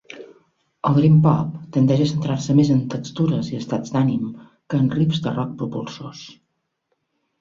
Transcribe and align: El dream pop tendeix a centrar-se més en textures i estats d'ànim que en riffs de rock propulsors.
El 0.89 0.95
dream 0.99 1.17
pop 1.25 1.51
tendeix 1.75 2.01
a 2.05 2.07
centrar-se 2.13 2.55
més 2.61 2.71
en 2.77 2.81
textures 2.93 3.53
i 3.53 3.59
estats 3.61 3.95
d'ànim 3.97 4.33
que 4.47 4.83
en 4.85 4.91
riffs 4.97 5.23
de 5.27 5.35
rock 5.41 5.57
propulsors. 5.61 6.25